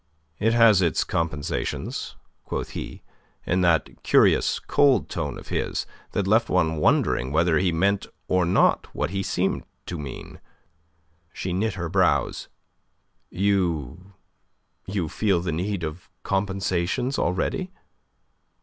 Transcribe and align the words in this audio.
"It 0.39 0.55
has 0.55 0.81
its 0.81 1.03
compensations," 1.03 2.15
quoth 2.43 2.69
he, 2.71 3.03
in 3.45 3.61
that 3.61 4.01
curious 4.01 4.57
cold 4.57 5.09
tone 5.09 5.37
of 5.37 5.49
his 5.49 5.85
that 6.13 6.25
left 6.25 6.49
one 6.49 6.77
wondering 6.77 7.31
whether 7.31 7.59
he 7.59 7.71
meant 7.71 8.07
or 8.27 8.43
not 8.43 8.87
what 8.95 9.11
he 9.11 9.21
seemed 9.21 9.63
to 9.85 9.99
mean. 9.99 10.39
She 11.31 11.53
knit 11.53 11.75
her 11.75 11.87
brows. 11.87 12.47
"You... 13.29 14.13
you 14.87 15.07
feel 15.07 15.39
the 15.39 15.51
need 15.51 15.83
of 15.83 16.09
compensations 16.23 17.19
already?" 17.19 17.71